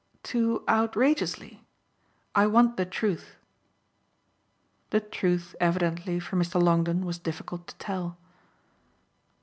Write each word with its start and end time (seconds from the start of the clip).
"Too 0.23 0.63
outrageously. 0.67 1.63
I 2.33 2.47
want 2.47 2.75
the 2.75 2.87
truth." 2.87 3.35
The 4.89 4.99
truth 4.99 5.55
evidently 5.59 6.19
for 6.19 6.37
Mr. 6.37 6.59
Longdon 6.59 7.05
was 7.05 7.19
difficult 7.19 7.67
to 7.67 7.75
tell. 7.75 8.17